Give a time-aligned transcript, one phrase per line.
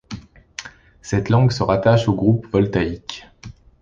[1.03, 3.27] Cette langue se rattache au groupe voltaïque.